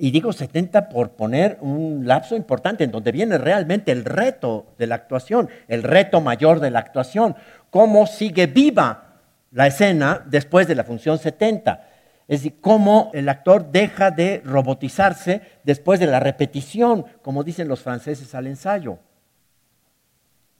Y 0.00 0.10
digo 0.10 0.32
70 0.32 0.88
por 0.88 1.10
poner 1.10 1.58
un 1.60 2.02
lapso 2.04 2.34
importante 2.34 2.82
en 2.82 2.90
donde 2.90 3.12
viene 3.12 3.38
realmente 3.38 3.92
el 3.92 4.04
reto 4.04 4.74
de 4.76 4.88
la 4.88 4.96
actuación, 4.96 5.50
el 5.68 5.84
reto 5.84 6.20
mayor 6.20 6.58
de 6.58 6.72
la 6.72 6.80
actuación, 6.80 7.36
cómo 7.70 8.08
sigue 8.08 8.48
viva 8.48 9.20
la 9.52 9.68
escena 9.68 10.24
después 10.26 10.66
de 10.66 10.74
la 10.74 10.82
función 10.82 11.16
70. 11.16 11.89
Es 12.30 12.44
decir, 12.44 12.60
cómo 12.60 13.10
el 13.12 13.28
actor 13.28 13.72
deja 13.72 14.12
de 14.12 14.40
robotizarse 14.44 15.42
después 15.64 15.98
de 15.98 16.06
la 16.06 16.20
repetición, 16.20 17.04
como 17.22 17.42
dicen 17.42 17.66
los 17.66 17.82
franceses 17.82 18.36
al 18.36 18.46
ensayo. 18.46 19.00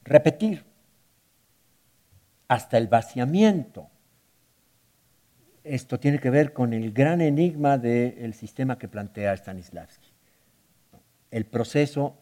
Repetir 0.03 0.65
hasta 2.49 2.77
el 2.77 2.89
vaciamiento. 2.89 3.89
Esto 5.63 6.01
tiene 6.01 6.19
que 6.19 6.31
ver 6.31 6.53
con 6.53 6.73
el 6.73 6.91
gran 6.91 7.21
enigma 7.21 7.79
del 7.79 8.35
sistema 8.35 8.77
que 8.77 8.89
plantea 8.89 9.37
Stanislavski. 9.37 10.11
El 11.31 11.47
proceso 11.47 12.19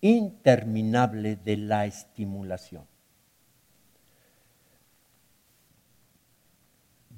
interminable 0.00 1.36
de 1.36 1.56
la 1.56 1.86
estimulación. 1.86 2.95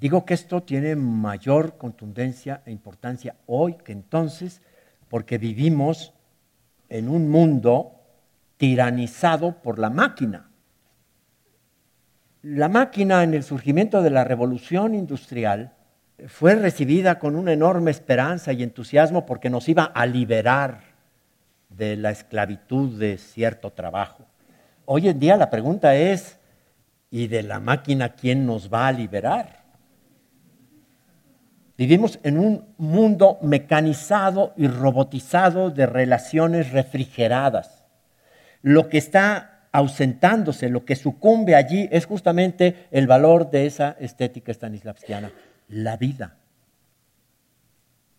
Digo 0.01 0.25
que 0.25 0.35
esto 0.35 0.63
tiene 0.63 0.95
mayor 0.95 1.77
contundencia 1.77 2.63
e 2.65 2.71
importancia 2.71 3.35
hoy 3.47 3.75
que 3.85 3.93
entonces 3.93 4.63
porque 5.09 5.39
vivimos 5.39 6.13
en 6.89 7.09
un 7.09 7.29
mundo 7.29 7.95
tiranizado 8.59 9.61
por 9.61 9.79
la 9.79 9.91
máquina. 9.91 10.51
La 12.43 12.69
máquina 12.69 13.25
en 13.25 13.35
el 13.35 13.43
surgimiento 13.43 14.03
de 14.03 14.11
la 14.11 14.23
revolución 14.23 14.95
industrial 14.95 15.73
fue 16.27 16.55
recibida 16.55 17.19
con 17.19 17.35
una 17.35 17.53
enorme 17.53 17.91
esperanza 17.91 18.53
y 18.53 18.63
entusiasmo 18.63 19.27
porque 19.27 19.51
nos 19.51 19.69
iba 19.69 19.85
a 19.85 20.07
liberar 20.07 20.81
de 21.69 21.97
la 21.97 22.11
esclavitud 22.11 22.99
de 22.99 23.19
cierto 23.19 23.73
trabajo. 23.73 24.25
Hoy 24.85 25.09
en 25.09 25.19
día 25.19 25.37
la 25.37 25.51
pregunta 25.51 25.97
es, 25.97 26.39
¿y 27.11 27.27
de 27.27 27.43
la 27.43 27.59
máquina 27.61 28.15
quién 28.15 28.47
nos 28.47 28.73
va 28.73 28.89
a 28.89 28.93
liberar? 28.93 29.58
Vivimos 31.79 32.19
en 32.25 32.39
un 32.39 32.75
mundo 32.77 33.39
mecanizado 33.41 34.53
y 34.57 34.67
robotizado 34.67 35.71
de 35.71 35.87
relaciones 35.87 36.73
refrigeradas. 36.73 37.85
Lo 38.63 38.89
que 38.89 38.99
está 38.99 39.69
ausentándose, 39.71 40.71
lo 40.71 40.85
que 40.85 40.97
sucumbe 40.97 41.55
allí 41.55 41.89
es 41.93 42.05
justamente 42.05 42.89
el 42.91 43.07
valor 43.07 43.53
de 43.53 43.67
esa 43.67 43.97
estética 44.01 44.53
stanislavskiana, 44.53 45.31
la 45.69 45.97
vida. 45.97 46.39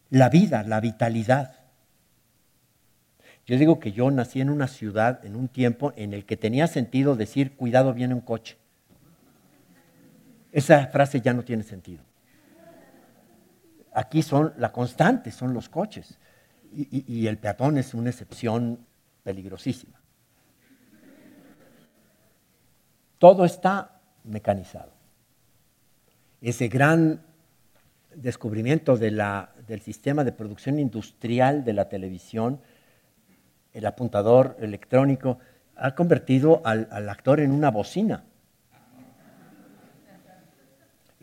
La 0.09 0.29
vida, 0.29 0.63
la 0.63 0.79
vitalidad. 0.79 1.55
Yo 3.45 3.57
digo 3.57 3.81
que 3.81 3.91
yo 3.91 4.09
nací 4.09 4.39
en 4.39 4.51
una 4.51 4.69
ciudad, 4.69 5.25
en 5.25 5.35
un 5.35 5.49
tiempo 5.49 5.91
en 5.97 6.13
el 6.13 6.25
que 6.25 6.37
tenía 6.37 6.67
sentido 6.67 7.17
decir, 7.17 7.57
cuidado, 7.57 7.93
viene 7.93 8.13
un 8.13 8.21
coche. 8.21 8.55
Esa 10.53 10.87
frase 10.87 11.19
ya 11.19 11.33
no 11.33 11.43
tiene 11.43 11.63
sentido. 11.63 12.08
Aquí 13.99 14.21
son 14.21 14.53
la 14.55 14.71
constante, 14.71 15.29
son 15.29 15.53
los 15.53 15.67
coches. 15.67 16.17
Y, 16.71 17.27
el 17.27 17.37
peatón 17.37 17.77
es 17.77 17.93
una 17.93 18.11
excepción 18.11 18.79
peligrosísima. 19.23 19.99
Todo 23.17 23.43
está 23.43 23.99
mecanizado. 24.23 24.93
Ese 26.39 26.69
gran 26.69 27.23
descubrimiento 28.15 28.95
del 28.95 29.81
sistema 29.81 30.23
de 30.23 30.31
producción 30.31 30.79
industrial 30.79 31.65
de 31.65 31.73
la 31.73 31.89
televisión, 31.89 32.61
el 33.73 33.85
apuntador 33.85 34.55
electrónico, 34.61 35.39
ha 35.75 35.93
convertido 35.93 36.61
al, 36.63 36.87
actor 37.09 37.41
en 37.41 37.51
una 37.51 37.69
bocina. 37.69 38.23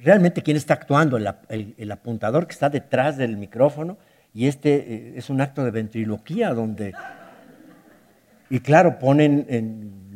Realmente, 0.07 0.41
¿quién 0.41 0.57
está 0.57 0.75
actuando? 0.75 1.17
El, 1.17 1.91
apuntador 1.91 2.47
que 2.47 2.53
está 2.53 2.71
detrás 2.71 3.17
del 3.17 3.37
micrófono, 3.37 3.99
y 4.33 4.47
este 4.47 4.77
eh, 4.77 5.15
es 5.17 5.31
un 5.31 5.41
acto 5.41 5.65
de 5.65 5.73
ventriloquía 5.73 6.55
donde. 6.55 6.95
Y 8.49 8.61
claro, 8.61 9.01
ponen, 9.01 9.47
en, 9.49 10.15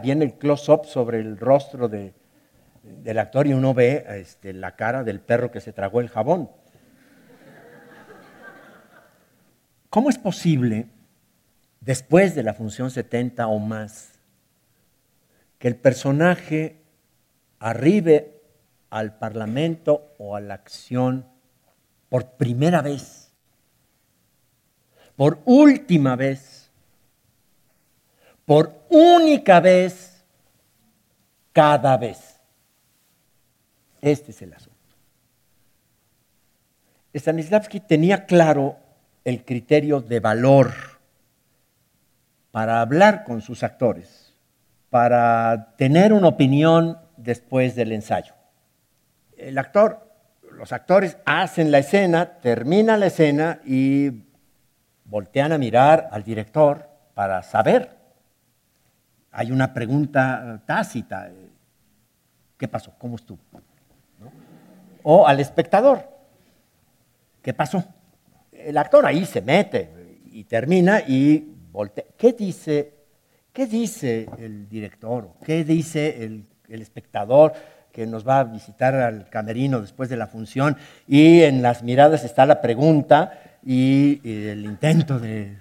viene 0.00 0.24
el 0.26 0.34
close-up 0.34 0.84
sobre 0.84 1.18
el 1.18 1.38
rostro 1.38 1.88
del 1.88 3.18
actor 3.18 3.48
y 3.48 3.52
uno 3.52 3.74
ve 3.74 4.06
este, 4.10 4.52
la 4.52 4.76
cara 4.76 5.02
del 5.02 5.18
perro 5.18 5.50
que 5.50 5.60
se 5.60 5.72
tragó 5.72 6.00
el 6.00 6.08
jabón. 6.08 6.48
¿Cómo 9.88 10.08
es 10.08 10.18
posible, 10.18 10.86
después 11.80 12.36
de 12.36 12.44
la 12.44 12.54
función 12.54 12.92
70 12.92 13.48
o 13.48 13.58
más, 13.58 14.20
que 15.58 15.66
el 15.66 15.74
personaje 15.74 16.76
arribe 17.58 18.39
al 18.90 19.16
Parlamento 19.16 20.14
o 20.18 20.36
a 20.36 20.40
la 20.40 20.54
acción 20.54 21.26
por 22.08 22.32
primera 22.32 22.82
vez, 22.82 23.32
por 25.16 25.40
última 25.44 26.16
vez, 26.16 26.70
por 28.44 28.84
única 28.88 29.60
vez, 29.60 30.24
cada 31.52 31.96
vez. 31.96 32.40
Este 34.00 34.32
es 34.32 34.42
el 34.42 34.52
asunto. 34.52 34.78
Stanislavski 37.14 37.80
tenía 37.80 38.26
claro 38.26 38.76
el 39.24 39.44
criterio 39.44 40.00
de 40.00 40.20
valor 40.20 40.72
para 42.50 42.80
hablar 42.80 43.24
con 43.24 43.40
sus 43.42 43.62
actores, 43.62 44.34
para 44.88 45.74
tener 45.76 46.12
una 46.12 46.28
opinión 46.28 46.98
después 47.16 47.74
del 47.74 47.92
ensayo. 47.92 48.39
El 49.40 49.58
actor, 49.58 50.08
los 50.52 50.72
actores 50.72 51.16
hacen 51.24 51.70
la 51.70 51.78
escena, 51.78 52.38
terminan 52.40 53.00
la 53.00 53.06
escena 53.06 53.60
y 53.64 54.24
voltean 55.04 55.52
a 55.52 55.58
mirar 55.58 56.08
al 56.12 56.22
director 56.22 56.88
para 57.14 57.42
saber 57.42 58.00
hay 59.32 59.52
una 59.52 59.72
pregunta 59.72 60.62
tácita. 60.66 61.30
¿Qué 62.56 62.68
pasó? 62.68 62.92
¿Cómo 62.98 63.16
estuvo? 63.16 63.38
O 65.02 65.26
al 65.26 65.40
espectador. 65.40 66.04
¿Qué 67.42 67.54
pasó? 67.54 67.84
El 68.52 68.76
actor 68.76 69.06
ahí 69.06 69.24
se 69.24 69.40
mete 69.40 70.18
y 70.26 70.44
termina 70.44 71.00
y 71.00 71.38
voltea. 71.72 72.04
¿Qué 72.18 72.32
dice, 72.32 72.94
qué 73.52 73.66
dice 73.66 74.28
el 74.38 74.68
director? 74.68 75.30
¿Qué 75.44 75.64
dice 75.64 76.22
el 76.24 76.82
espectador 76.82 77.54
que 78.00 78.06
nos 78.06 78.26
va 78.26 78.40
a 78.40 78.44
visitar 78.44 78.94
al 78.94 79.28
camerino 79.28 79.78
después 79.78 80.08
de 80.08 80.16
la 80.16 80.26
función? 80.26 80.78
Y 81.06 81.42
en 81.42 81.60
las 81.60 81.82
miradas 81.82 82.24
está 82.24 82.46
la 82.46 82.62
pregunta 82.62 83.58
y 83.62 84.22
el 84.24 84.64
intento 84.64 85.18
de 85.18 85.58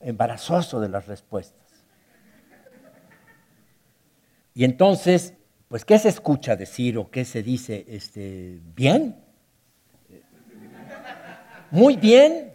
embarazoso 0.00 0.78
de 0.78 0.90
las 0.90 1.06
respuestas. 1.06 1.58
Y 4.52 4.64
entonces, 4.64 5.32
pues, 5.68 5.86
¿qué 5.86 5.98
se 5.98 6.10
escucha 6.10 6.54
decir 6.54 6.98
o 6.98 7.10
qué 7.10 7.24
se 7.24 7.42
dice? 7.42 7.86
Este, 7.88 8.60
¿Bien? 8.76 9.16
Muy 11.70 11.96
bien, 11.96 12.52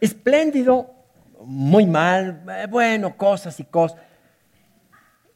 espléndido, 0.00 0.94
muy 1.40 1.84
mal, 1.84 2.44
eh, 2.48 2.68
bueno, 2.70 3.16
cosas 3.16 3.58
y 3.58 3.64
cosas. 3.64 3.98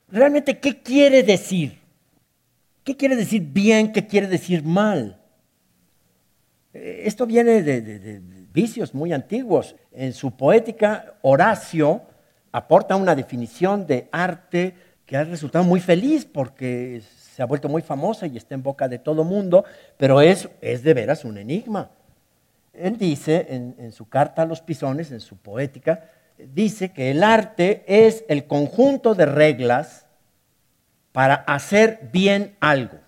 Realmente, 0.07 0.61
¿qué 0.61 0.81
quiere 0.81 1.25
decir? 1.25 1.83
¿Qué 2.85 2.99
quiere 2.99 3.17
decir 3.17 3.43
bien? 3.43 3.93
¿Qué 3.93 4.07
quiere 4.07 4.27
decir 4.27 4.63
mal? 4.63 5.19
Eh, 6.75 7.03
esto 7.07 7.27
viene 7.27 7.63
de, 7.63 8.21
vicios 8.53 8.95
muy 8.95 9.15
antiguos. 9.15 9.75
En 9.91 10.13
su 10.13 10.37
poética, 10.37 11.15
Horacio 11.23 12.03
aporta 12.53 12.95
una 12.95 13.15
definición 13.15 13.87
de 13.87 14.09
arte 14.13 14.75
que 15.07 15.17
ha 15.17 15.25
resultado 15.25 15.65
muy 15.65 15.81
feliz 15.81 16.27
porque 16.27 17.03
se 17.35 17.43
ha 17.43 17.47
vuelto 17.47 17.71
muy 17.71 17.81
famosa 17.81 18.27
y 18.27 18.37
está 18.37 18.55
en 18.55 18.63
boca 18.63 18.87
de 18.87 18.99
todo 18.99 19.25
mundo, 19.25 19.65
pero 19.97 20.21
es, 20.21 20.49
es 20.61 20.83
de 20.83 20.95
veras 20.95 21.25
un 21.25 21.39
enigma. 21.39 21.91
Él 22.75 22.99
dice 22.99 23.47
en, 23.49 23.75
en 23.79 23.93
su 23.93 24.09
carta 24.09 24.43
a 24.43 24.47
los 24.47 24.61
pisones, 24.61 25.11
en 25.11 25.21
su 25.21 25.37
poética, 25.37 26.11
dice 26.37 26.93
que 26.93 27.11
el 27.11 27.23
arte 27.23 27.83
es 27.87 28.25
el 28.29 28.47
conjunto 28.47 29.15
de 29.15 29.27
reglas 29.27 30.04
para 31.15 31.35
hacer 31.47 32.09
bien 32.11 32.57
algo. 32.59 32.99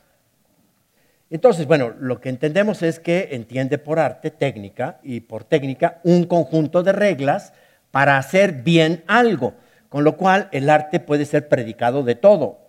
Entonces, 1.28 1.66
bueno, 1.66 1.92
lo 1.98 2.20
que 2.20 2.28
entendemos 2.28 2.84
es 2.84 3.00
que 3.00 3.30
entiende 3.32 3.78
por 3.78 3.98
arte 3.98 4.30
técnica 4.30 5.00
y 5.02 5.18
por 5.22 5.42
técnica 5.42 5.98
un 6.04 6.24
conjunto 6.24 6.84
de 6.84 6.92
reglas 6.92 7.52
para 7.90 8.16
hacer 8.16 8.62
bien 8.62 9.02
algo. 9.08 9.54
Con 9.88 10.04
lo 10.04 10.16
cual 10.16 10.48
el 10.52 10.70
arte 10.70 11.00
puede 11.00 11.24
ser 11.24 11.48
predicado 11.48 12.04
de 12.04 12.14
todo, 12.14 12.60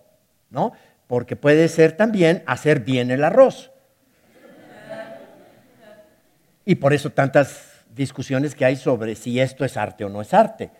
¿no? 0.50 0.72
Porque 1.06 1.36
puede 1.36 1.68
ser 1.68 1.92
también 1.92 2.42
hacer 2.44 2.80
bien 2.80 3.12
el 3.12 3.22
arroz. 3.22 3.70
Y 6.64 6.74
por 6.74 6.92
eso 6.92 7.10
tantas 7.10 7.84
discusiones 7.94 8.56
que 8.56 8.64
hay 8.64 8.74
sobre 8.74 9.14
si 9.14 9.38
esto 9.38 9.64
es 9.64 9.76
arte 9.76 10.04
o 10.04 10.08
no 10.08 10.20
es 10.20 10.34
arte. 10.34 10.72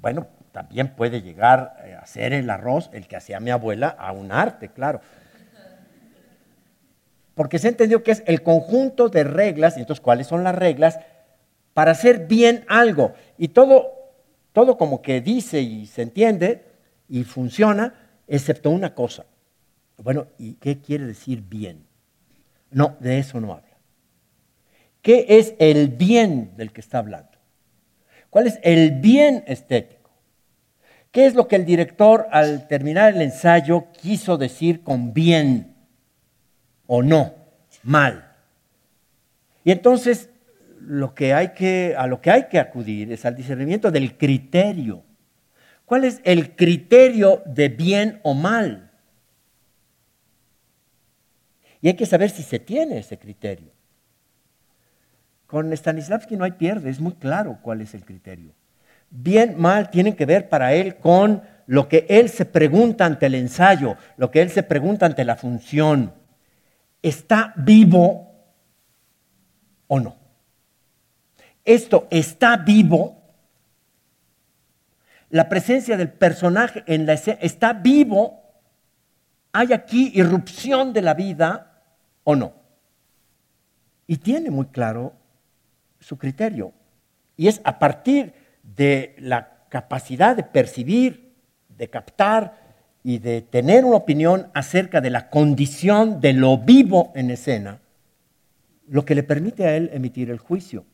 Bueno, 0.00 0.26
también 0.52 0.94
puede 0.94 1.22
llegar 1.22 1.76
eh, 1.84 1.94
a 1.94 2.06
ser 2.06 2.32
el 2.32 2.50
arroz, 2.50 2.90
el 2.92 3.06
que 3.06 3.16
hacía 3.16 3.40
mi 3.40 3.50
abuela, 3.50 3.88
a 3.88 4.12
un 4.12 4.32
arte, 4.32 4.68
claro. 4.68 5.00
Porque 7.34 7.58
se 7.58 7.68
entendió 7.68 8.02
que 8.02 8.10
es 8.12 8.22
el 8.26 8.42
conjunto 8.42 9.08
de 9.08 9.24
reglas, 9.24 9.76
y 9.76 9.80
entonces, 9.80 10.00
¿cuáles 10.00 10.26
son 10.26 10.44
las 10.44 10.54
reglas? 10.54 10.98
Para 11.72 11.92
hacer 11.92 12.26
bien 12.26 12.64
algo. 12.68 13.14
Y 13.38 13.48
todo, 13.48 13.92
todo 14.52 14.76
como 14.76 15.00
que 15.00 15.20
dice 15.20 15.60
y 15.60 15.86
se 15.86 16.02
entiende 16.02 16.64
y 17.08 17.24
funciona, 17.24 17.94
excepto 18.26 18.70
una 18.70 18.94
cosa. 18.94 19.24
Bueno, 19.96 20.26
¿y 20.38 20.54
qué 20.54 20.80
quiere 20.80 21.06
decir 21.06 21.42
bien? 21.42 21.86
No, 22.70 22.96
de 23.00 23.18
eso 23.18 23.40
no 23.40 23.52
habla. 23.52 23.76
¿Qué 25.02 25.26
es 25.28 25.54
el 25.58 25.88
bien 25.88 26.56
del 26.56 26.72
que 26.72 26.80
está 26.80 26.98
hablando? 26.98 27.30
¿Cuál 28.28 28.46
es 28.46 28.60
el 28.62 28.92
bien 28.92 29.44
estético? 29.46 29.99
¿Qué 31.10 31.26
es 31.26 31.34
lo 31.34 31.48
que 31.48 31.56
el 31.56 31.64
director 31.64 32.28
al 32.30 32.68
terminar 32.68 33.14
el 33.14 33.22
ensayo 33.22 33.88
quiso 34.00 34.38
decir 34.38 34.82
con 34.82 35.12
bien 35.12 35.74
o 36.86 37.02
no, 37.02 37.34
mal? 37.82 38.32
Y 39.64 39.72
entonces 39.72 40.30
a 40.78 40.86
lo 40.86 41.14
que 41.14 41.34
hay 41.34 41.48
que 42.48 42.58
acudir 42.58 43.12
es 43.12 43.24
al 43.24 43.36
discernimiento 43.36 43.90
del 43.90 44.16
criterio. 44.16 45.02
¿Cuál 45.84 46.04
es 46.04 46.20
el 46.22 46.54
criterio 46.54 47.42
de 47.44 47.68
bien 47.68 48.20
o 48.22 48.32
mal? 48.32 48.92
Y 51.80 51.88
hay 51.88 51.94
que 51.94 52.06
saber 52.06 52.30
si 52.30 52.44
se 52.44 52.60
tiene 52.60 52.98
ese 52.98 53.18
criterio. 53.18 53.72
Con 55.46 55.76
Stanislavski 55.76 56.36
no 56.36 56.44
hay 56.44 56.52
pierde, 56.52 56.90
es 56.90 57.00
muy 57.00 57.14
claro 57.14 57.58
cuál 57.60 57.80
es 57.80 57.94
el 57.94 58.04
criterio. 58.04 58.54
Bien, 59.10 59.58
mal, 59.58 59.90
tienen 59.90 60.14
que 60.14 60.24
ver 60.24 60.48
para 60.48 60.72
él 60.72 60.96
con 60.96 61.42
lo 61.66 61.88
que 61.88 62.06
él 62.08 62.28
se 62.28 62.44
pregunta 62.44 63.04
ante 63.04 63.26
el 63.26 63.34
ensayo, 63.34 63.96
lo 64.16 64.30
que 64.30 64.40
él 64.40 64.50
se 64.50 64.62
pregunta 64.62 65.06
ante 65.06 65.24
la 65.24 65.36
función. 65.36 66.14
¿Está 67.02 67.52
vivo 67.56 68.32
o 69.88 69.98
no? 69.98 70.16
Esto 71.64 72.06
está 72.10 72.56
vivo. 72.56 73.20
La 75.28 75.48
presencia 75.48 75.96
del 75.96 76.10
personaje 76.10 76.82
en 76.86 77.06
la 77.06 77.12
escena 77.14 77.38
está 77.40 77.72
vivo. 77.72 78.42
¿Hay 79.52 79.72
aquí 79.72 80.12
irrupción 80.14 80.92
de 80.92 81.02
la 81.02 81.14
vida 81.14 81.82
o 82.24 82.36
no? 82.36 82.54
Y 84.06 84.16
tiene 84.16 84.50
muy 84.50 84.66
claro 84.66 85.14
su 86.00 86.18
criterio. 86.18 86.72
Y 87.36 87.48
es 87.48 87.60
a 87.64 87.78
partir 87.78 88.39
de 88.62 89.14
la 89.18 89.66
capacidad 89.68 90.36
de 90.36 90.42
percibir, 90.42 91.34
de 91.68 91.88
captar 91.88 92.70
y 93.02 93.18
de 93.18 93.40
tener 93.40 93.84
una 93.84 93.96
opinión 93.96 94.48
acerca 94.52 95.00
de 95.00 95.10
la 95.10 95.30
condición 95.30 96.20
de 96.20 96.34
lo 96.34 96.58
vivo 96.58 97.12
en 97.14 97.30
escena, 97.30 97.80
lo 98.86 99.04
que 99.04 99.14
le 99.14 99.22
permite 99.22 99.66
a 99.66 99.76
él 99.76 99.90
emitir 99.92 100.30
el 100.30 100.38
juicio 100.38 100.84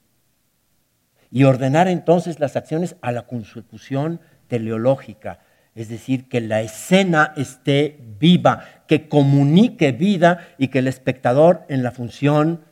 y 1.30 1.44
ordenar 1.44 1.88
entonces 1.88 2.38
las 2.38 2.56
acciones 2.56 2.96
a 3.00 3.10
la 3.10 3.26
consecución 3.26 4.20
teleológica, 4.46 5.40
es 5.74 5.88
decir, 5.88 6.28
que 6.28 6.40
la 6.40 6.62
escena 6.62 7.32
esté 7.36 7.98
viva, 8.18 8.64
que 8.86 9.08
comunique 9.08 9.92
vida 9.92 10.46
y 10.56 10.68
que 10.68 10.78
el 10.78 10.86
espectador 10.86 11.64
en 11.68 11.82
la 11.82 11.90
función 11.90 12.65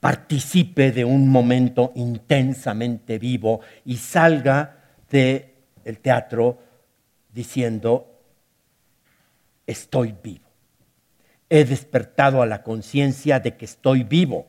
participe 0.00 0.92
de 0.92 1.04
un 1.04 1.28
momento 1.28 1.92
intensamente 1.94 3.18
vivo 3.18 3.60
y 3.84 3.96
salga 3.96 4.76
del 5.10 5.98
teatro 6.00 6.62
diciendo, 7.32 8.20
estoy 9.66 10.14
vivo. 10.22 10.46
He 11.50 11.64
despertado 11.64 12.42
a 12.42 12.46
la 12.46 12.62
conciencia 12.62 13.40
de 13.40 13.56
que 13.56 13.64
estoy 13.64 14.04
vivo. 14.04 14.46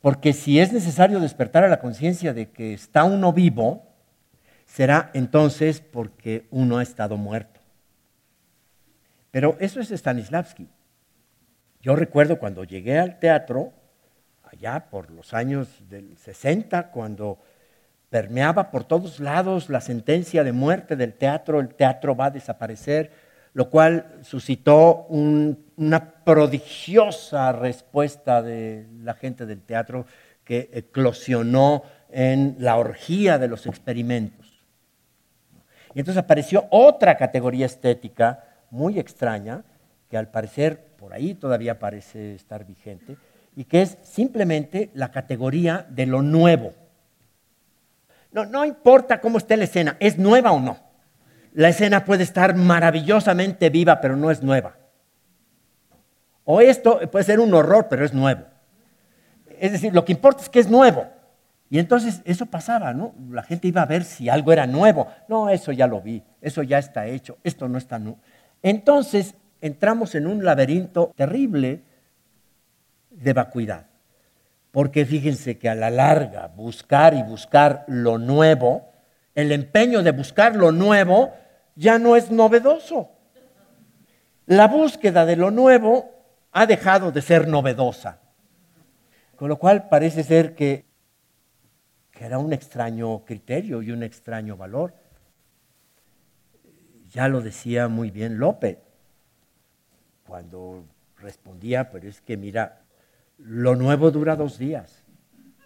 Porque 0.00 0.32
si 0.32 0.60
es 0.60 0.72
necesario 0.72 1.20
despertar 1.20 1.64
a 1.64 1.68
la 1.68 1.80
conciencia 1.80 2.34
de 2.34 2.50
que 2.50 2.74
está 2.74 3.04
uno 3.04 3.32
vivo, 3.32 3.86
será 4.66 5.10
entonces 5.14 5.80
porque 5.80 6.46
uno 6.50 6.78
ha 6.78 6.82
estado 6.82 7.16
muerto. 7.16 7.60
Pero 9.30 9.56
eso 9.60 9.80
es 9.80 9.90
Stanislavski. 9.90 10.68
Yo 11.80 11.96
recuerdo 11.96 12.38
cuando 12.38 12.64
llegué 12.64 12.98
al 12.98 13.18
teatro, 13.18 13.72
allá 14.54 14.86
por 14.90 15.10
los 15.10 15.34
años 15.34 15.68
del 15.88 16.16
60, 16.16 16.90
cuando 16.90 17.38
permeaba 18.08 18.70
por 18.70 18.84
todos 18.84 19.18
lados 19.18 19.68
la 19.68 19.80
sentencia 19.80 20.44
de 20.44 20.52
muerte 20.52 20.96
del 20.96 21.14
teatro, 21.14 21.60
el 21.60 21.74
teatro 21.74 22.14
va 22.14 22.26
a 22.26 22.30
desaparecer, 22.30 23.10
lo 23.52 23.70
cual 23.70 24.18
suscitó 24.22 25.06
una 25.08 26.14
prodigiosa 26.24 27.52
respuesta 27.52 28.42
de 28.42 28.86
la 29.02 29.14
gente 29.14 29.46
del 29.46 29.62
teatro 29.62 30.06
que 30.44 30.70
eclosionó 30.72 31.82
en 32.10 32.56
la 32.58 32.76
orgía 32.76 33.38
de 33.38 33.48
los 33.48 33.66
experimentos. 33.66 34.64
Y 35.94 36.00
entonces 36.00 36.22
apareció 36.22 36.66
otra 36.70 37.16
categoría 37.16 37.66
estética 37.66 38.44
muy 38.70 38.98
extraña, 38.98 39.64
que 40.08 40.16
al 40.16 40.28
parecer 40.28 40.94
por 40.96 41.12
ahí 41.12 41.34
todavía 41.34 41.78
parece 41.78 42.34
estar 42.34 42.64
vigente, 42.64 43.16
y 43.56 43.64
que 43.64 43.82
es 43.82 43.98
simplemente 44.02 44.90
la 44.94 45.10
categoría 45.10 45.86
de 45.90 46.06
lo 46.06 46.22
nuevo. 46.22 46.72
No, 48.32 48.64
importa 48.64 49.20
cómo 49.20 49.38
esté 49.38 49.56
la 49.56 49.64
escena, 49.64 49.96
es 50.00 50.18
nueva 50.18 50.50
o 50.50 50.60
no. 50.60 50.78
La 51.52 51.68
escena 51.68 52.04
puede 52.04 52.24
estar 52.24 52.56
maravillosamente 52.56 53.70
viva, 53.70 54.00
pero 54.00 54.16
no 54.16 54.30
es 54.32 54.42
nueva. 54.42 54.76
O 56.44 56.60
esto 56.60 56.98
puede 57.12 57.24
ser 57.24 57.38
un 57.38 57.54
horror, 57.54 57.86
pero 57.88 58.04
es 58.04 58.12
nuevo. 58.12 58.42
Es 59.60 59.70
decir, 59.70 59.94
lo 59.94 60.04
que 60.04 60.12
importa 60.12 60.42
es 60.42 60.48
que 60.48 60.58
es 60.58 60.68
nuevo. 60.68 61.06
Y 61.70 61.78
entonces 61.78 62.22
eso 62.24 62.46
pasaba, 62.46 62.92
¿no? 62.92 63.14
La 63.30 63.44
gente 63.44 63.68
iba 63.68 63.82
a 63.82 63.86
ver 63.86 64.02
si 64.02 64.28
algo 64.28 64.52
era 64.52 64.66
nuevo. 64.66 65.06
No, 65.28 65.48
eso 65.48 65.70
ya 65.70 65.86
lo 65.86 66.00
vi, 66.00 66.22
eso 66.40 66.62
ya 66.64 66.78
está 66.78 67.06
hecho, 67.06 67.38
esto 67.44 67.68
no 67.68 67.78
está 67.78 68.00
nuevo. 68.00 68.18
Entonces 68.62 69.36
entramos 69.60 70.14
en 70.16 70.26
un 70.26 70.44
laberinto 70.44 71.12
terrible 71.14 71.82
de 73.14 73.32
vacuidad. 73.32 73.86
Porque 74.70 75.06
fíjense 75.06 75.58
que 75.58 75.68
a 75.68 75.74
la 75.74 75.90
larga 75.90 76.48
buscar 76.48 77.14
y 77.14 77.22
buscar 77.22 77.84
lo 77.86 78.18
nuevo, 78.18 78.90
el 79.34 79.52
empeño 79.52 80.02
de 80.02 80.10
buscar 80.10 80.56
lo 80.56 80.72
nuevo 80.72 81.32
ya 81.76 81.98
no 81.98 82.16
es 82.16 82.30
novedoso. 82.30 83.10
La 84.46 84.68
búsqueda 84.68 85.24
de 85.26 85.36
lo 85.36 85.50
nuevo 85.50 86.10
ha 86.52 86.66
dejado 86.66 87.12
de 87.12 87.22
ser 87.22 87.48
novedosa. 87.48 88.20
Con 89.36 89.48
lo 89.48 89.58
cual 89.58 89.88
parece 89.88 90.22
ser 90.22 90.54
que, 90.54 90.84
que 92.10 92.24
era 92.24 92.38
un 92.38 92.52
extraño 92.52 93.24
criterio 93.24 93.82
y 93.82 93.90
un 93.90 94.02
extraño 94.02 94.56
valor. 94.56 94.94
Ya 97.10 97.28
lo 97.28 97.40
decía 97.40 97.88
muy 97.88 98.10
bien 98.10 98.38
López 98.38 98.78
cuando 100.26 100.84
respondía, 101.18 101.90
pero 101.90 102.08
es 102.08 102.20
que 102.20 102.36
mira, 102.36 102.83
lo 103.38 103.76
nuevo 103.76 104.10
dura 104.10 104.36
dos 104.36 104.58
días. 104.58 105.04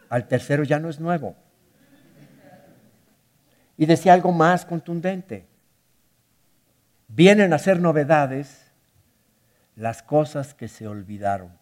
Al 0.09 0.27
tercero 0.27 0.65
ya 0.65 0.79
no 0.79 0.89
es 0.89 1.01
nuevo. 1.01 1.37
Y 3.77 3.87
decía 3.87 4.15
algo 4.15 4.33
más 4.33 4.65
contundente. 4.65 5.47
Vienen 7.09 7.53
a 7.53 7.59
ser 7.59 7.81
novedades 7.81 8.71
las 9.77 10.03
cosas 10.03 10.55
que 10.55 10.69
se 10.69 10.89
olvidaron. 10.89 11.53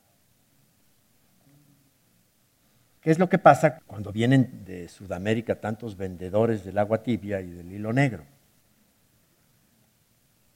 ¿Qué 3.00 3.10
es 3.10 3.18
lo 3.18 3.28
que 3.28 3.38
pasa 3.38 3.78
cuando 3.86 4.10
vienen 4.10 4.64
de 4.64 4.88
Sudamérica 4.88 5.60
tantos 5.60 5.96
vendedores 5.96 6.64
del 6.64 6.78
agua 6.78 7.02
tibia 7.02 7.40
y 7.40 7.50
del 7.50 7.70
hilo 7.70 7.92
negro? 7.92 8.24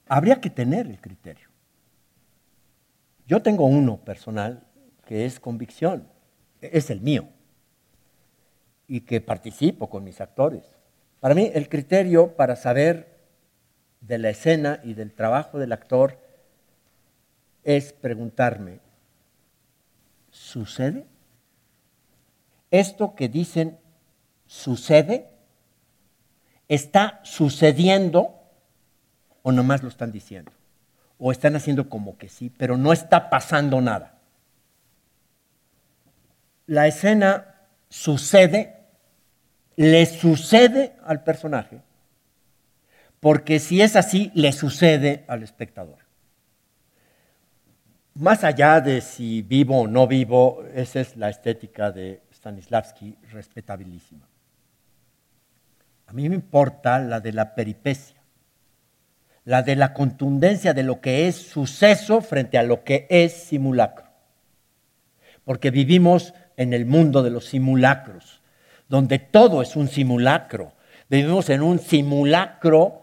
Habría 0.09 0.41
que 0.41 0.51
tener 0.51 0.87
el 0.89 1.01
criterio. 1.01 1.49
Yo 3.29 3.41
tengo 3.41 3.67
uno 3.67 3.99
personal 3.99 4.65
que 5.11 5.27
es 5.27 5.41
convicción, 5.41 6.07
es 6.61 6.89
el 6.89 7.01
mío, 7.01 7.27
y 8.87 9.01
que 9.01 9.21
participo 9.21 9.91
con 9.91 10.05
mis 10.05 10.21
actores. 10.21 10.63
Para 11.19 11.35
mí 11.35 11.51
el 11.53 11.69
criterio 11.69 12.37
para 12.37 12.55
saber 12.55 13.19
de 14.01 14.19
la 14.19 14.31
escena 14.31 14.79
y 14.85 14.95
del 14.95 15.13
trabajo 15.13 15.59
del 15.59 15.73
actor 15.73 16.17
es 17.65 17.93
preguntarme, 17.93 18.79
¿sucede? 20.31 21.09
¿Esto 22.71 23.17
que 23.17 23.29
dicen 23.29 23.81
sucede? 24.47 25.29
¿Está 26.69 27.19
sucediendo 27.25 28.37
o 29.43 29.51
nomás 29.51 29.83
lo 29.83 29.89
están 29.89 30.13
diciendo? 30.13 30.53
¿O 31.19 31.33
están 31.33 31.57
haciendo 31.57 31.89
como 31.89 32.17
que 32.17 32.29
sí, 32.29 32.49
pero 32.49 32.77
no 32.77 32.93
está 32.93 33.29
pasando 33.29 33.81
nada? 33.81 34.20
La 36.71 36.87
escena 36.87 37.57
sucede, 37.89 38.77
le 39.75 40.07
sucede 40.07 40.93
al 41.05 41.25
personaje, 41.25 41.81
porque 43.19 43.59
si 43.59 43.83
es 43.83 43.97
así, 43.97 44.31
le 44.35 44.53
sucede 44.53 45.25
al 45.27 45.43
espectador. 45.43 45.99
Más 48.15 48.45
allá 48.45 48.81
de 48.81 49.01
si 49.01 49.43
vivo 49.43 49.81
o 49.81 49.89
no 49.89 50.07
vivo, 50.07 50.63
esa 50.73 51.01
es 51.01 51.17
la 51.17 51.29
estética 51.29 51.91
de 51.91 52.23
Stanislavski, 52.33 53.17
respetabilísima. 53.33 54.29
A 56.07 56.13
mí 56.13 56.29
me 56.29 56.37
importa 56.37 57.01
la 57.01 57.19
de 57.19 57.33
la 57.33 57.57
peripecia, 57.57 58.23
la 59.45 59.65
de 59.65 59.75
la 59.75 59.93
contundencia 59.93 60.73
de 60.73 60.85
lo 60.85 61.01
que 61.01 61.27
es 61.27 61.35
suceso 61.35 62.21
frente 62.21 62.59
a 62.59 62.63
lo 62.63 62.85
que 62.85 63.09
es 63.11 63.33
simulacro. 63.33 64.07
Porque 65.43 65.73
vivimos 65.73 66.33
en 66.61 66.75
el 66.75 66.85
mundo 66.85 67.23
de 67.23 67.31
los 67.31 67.47
simulacros, 67.47 68.43
donde 68.87 69.19
todo 69.19 69.63
es 69.63 69.77
un 69.77 69.89
simulacro. 69.89 70.75
Vivimos 71.09 71.49
en 71.49 71.63
un 71.63 71.79
simulacro 71.79 73.01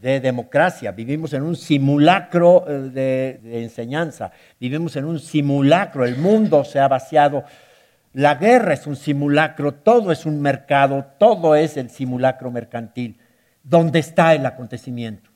de 0.00 0.18
democracia, 0.18 0.90
vivimos 0.90 1.32
en 1.32 1.44
un 1.44 1.54
simulacro 1.54 2.64
eh, 2.66 3.38
de, 3.40 3.62
enseñanza, 3.62 4.32
vivimos 4.58 4.96
en 4.96 5.04
un 5.04 5.20
simulacro, 5.20 6.04
el 6.04 6.16
mundo 6.16 6.64
se 6.64 6.80
ha 6.80 6.88
vaciado, 6.88 7.44
la 8.14 8.34
guerra 8.34 8.74
es 8.74 8.84
un 8.88 8.96
simulacro, 8.96 9.74
todo 9.74 10.10
es 10.10 10.26
un 10.26 10.42
mercado, 10.42 11.06
todo 11.20 11.54
es 11.54 11.76
el 11.76 11.90
simulacro 11.90 12.50
mercantil. 12.50 13.20
¿Dónde 13.62 14.00
está 14.00 14.34
el 14.34 14.44
acontecimiento? 14.44 15.27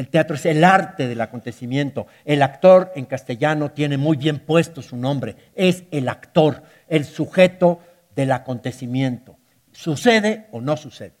El 0.00 0.08
teatro 0.08 0.36
es 0.36 0.46
el 0.46 0.64
arte 0.64 1.08
del 1.08 1.20
acontecimiento. 1.20 2.06
El 2.24 2.40
actor 2.40 2.90
en 2.96 3.04
castellano 3.04 3.72
tiene 3.72 3.98
muy 3.98 4.16
bien 4.16 4.38
puesto 4.38 4.80
su 4.80 4.96
nombre. 4.96 5.36
Es 5.54 5.84
el 5.90 6.08
actor, 6.08 6.62
el 6.88 7.04
sujeto 7.04 7.80
del 8.16 8.32
acontecimiento. 8.32 9.36
¿Sucede 9.72 10.46
o 10.52 10.62
no 10.62 10.78
sucede? 10.78 11.19